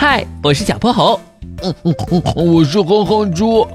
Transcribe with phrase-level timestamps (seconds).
[0.00, 1.20] 嗨，我是小泼猴。
[1.62, 3.68] 嗯嗯嗯，我是哼哼猪。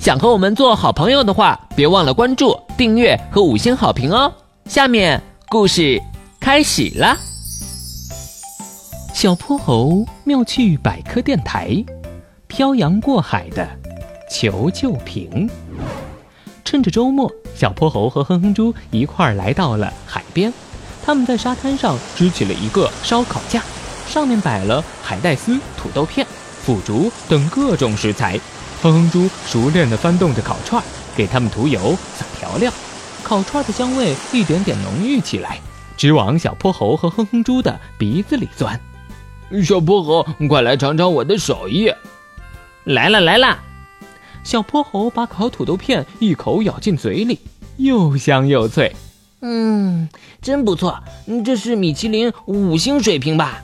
[0.00, 4.32] 想和我们做好朋友的话，别忘了关注、订阅和五星好评哦。
[4.64, 6.02] 下面故事
[6.40, 7.16] 开始啦。
[9.14, 11.84] 小泼猴妙趣百科电台，
[12.48, 13.64] 漂洋过海的
[14.28, 15.48] 求救瓶。
[16.64, 20.52] 趁着周末，小泼猴和哼哼猪一块儿来到了海边。
[21.06, 23.62] 他们在沙滩上支起了一个烧烤架。
[24.10, 26.26] 上面摆了海带丝、土豆片、
[26.64, 28.38] 腐竹等各种食材，
[28.82, 30.82] 哼哼猪熟练地翻动着烤串，
[31.16, 32.72] 给它们涂油、撒调料，
[33.22, 35.60] 烤串的香味一点点浓郁起来，
[35.96, 38.78] 直往小泼猴和哼哼猪的鼻子里钻。
[39.64, 41.92] 小泼猴，快来尝尝我的手艺！
[42.84, 43.58] 来了来了！
[44.42, 47.38] 小泼猴把烤土豆片一口咬进嘴里，
[47.76, 48.94] 又香又脆。
[49.42, 50.08] 嗯，
[50.42, 51.00] 真不错，
[51.44, 53.62] 这是米其林五星水平吧？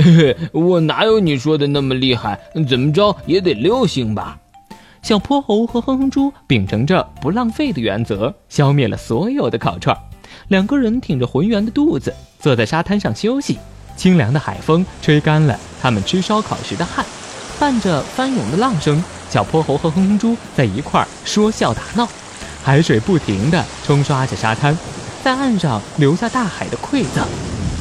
[0.00, 2.38] 嘿嘿，我哪有你说的那么厉害？
[2.68, 4.38] 怎么着也得六星吧？
[5.02, 9.96] 小泼猴和哼哼猪秉承着不浪费的原则，消灭了所有的烤串。
[10.46, 13.58] 两个人挺着浑圆的肚子，坐在沙滩上休息。
[13.96, 17.04] 清凉的海风吹干了他们吃烧烤时的汗，
[17.58, 22.08] 伴着翻涌的浪声，小泼猴和哼哼猪在一块儿说笑打闹。
[22.62, 24.78] 海水不停地冲刷着沙滩，
[25.24, 27.26] 在岸上留下大海的馈赠。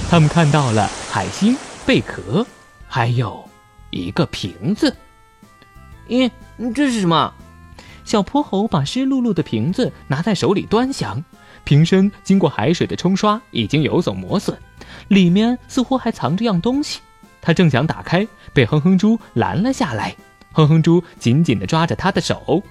[0.09, 1.55] 他们看到了海星。
[1.87, 2.45] 贝壳，
[2.85, 3.49] 还有
[3.91, 4.93] 一个瓶子。
[6.09, 6.29] 咦，
[6.75, 7.33] 这是什么？
[8.03, 11.23] 小泼猴把湿漉漉的瓶子拿在手里端详，
[11.63, 14.57] 瓶身经过海水的冲刷，已经有所磨损，
[15.07, 16.99] 里面似乎还藏着样东西。
[17.41, 20.13] 他正想打开，被哼哼猪拦了下来。
[20.51, 22.61] 哼哼猪紧紧地抓着他的手。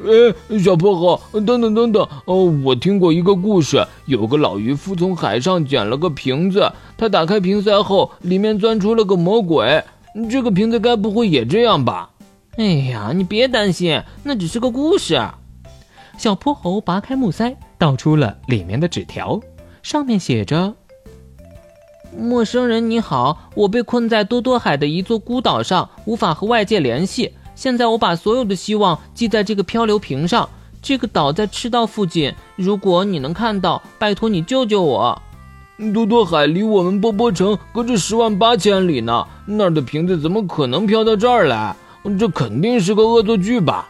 [0.00, 2.08] 哎，小泼猴，等等等等！
[2.24, 9.82] 哦，我听过一个故事，有个老渔夫从海上捡了个瓶子，他打开瓶塞后，里面钻出了个魔鬼。
[10.30, 12.10] 这个瓶子该不会也这样吧？
[12.56, 15.20] 哎呀，你别担心，那只是个故事。
[16.16, 19.40] 小泼猴拔开木塞，倒出了里面的纸条，
[19.82, 20.74] 上面写着
[22.16, 30.48] ：“陌生人你好，我被困在多多海的一座孤岛上，无法和外界联系。”现在我把所有的希望寄在这个漂流瓶上。
[30.80, 35.20] 这个岛在赤道附近，如果你能看到，拜托你救救我。
[35.92, 41.74] 多多海离我们波波城隔着十万八千里呢，那儿的瓶子怎么可能飘到这儿来？
[42.16, 43.88] 这肯定是个恶作剧吧？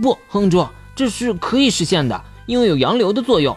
[0.00, 3.54] 不，亨猪，这是可以实现的，因为有洋流的作用。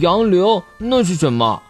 [0.00, 1.60] 洋流那是什么？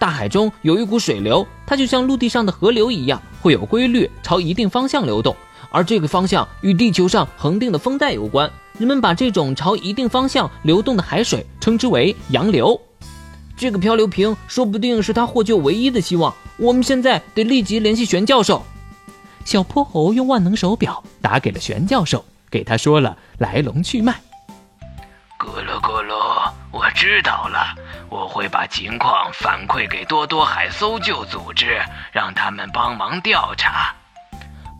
[0.00, 5.36] 大海中有一股水流，它就像陆地上的河流一样，会有规律朝一定方向流动。
[5.70, 12.80] 而这个方向与地球上恒定的风带有关，人们把这种朝一定方向流动的海水称之为洋流。
[13.58, 16.34] 这个漂流瓶说不定是他获救唯一的希望。
[16.56, 18.64] 我们现在得立即联系玄教授。
[19.44, 24.18] 小泼猴用万能手表打给了玄教授，给他说了来龙去脉。
[25.38, 27.74] 咕噜咕噜，我知道了，
[28.10, 31.80] 我会把情况反馈给多多海搜救组织，
[32.12, 33.94] 让他们帮忙调查。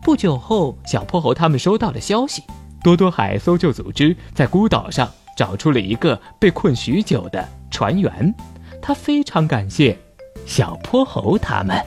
[0.03, 2.43] 不久后，小泼猴他们收到了消息，
[2.83, 8.35] 多多海搜救组织在孤岛上找出了一个被困许久的船员，
[8.81, 9.97] 他非常感谢
[10.45, 11.81] 小泼猴他们。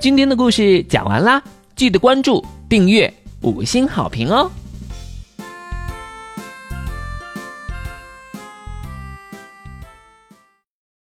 [0.00, 1.42] 今天的故事讲完啦，
[1.76, 4.50] 记得关注、订阅、五星好评哦。